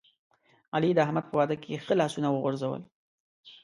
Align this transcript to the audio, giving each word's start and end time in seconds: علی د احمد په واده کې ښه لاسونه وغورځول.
علی 0.75 0.89
د 0.95 0.99
احمد 1.05 1.25
په 1.29 1.35
واده 1.39 1.55
کې 1.63 1.81
ښه 1.85 1.93
لاسونه 2.01 2.27
وغورځول. 2.31 2.81